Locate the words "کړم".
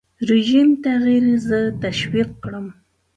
2.43-2.67